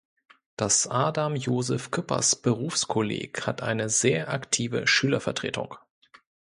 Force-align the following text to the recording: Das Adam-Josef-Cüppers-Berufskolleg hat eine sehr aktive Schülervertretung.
Das 0.55 0.87
Adam-Josef-Cüppers-Berufskolleg 0.87 3.45
hat 3.45 3.61
eine 3.61 3.87
sehr 3.87 4.33
aktive 4.33 4.87
Schülervertretung. 4.87 5.75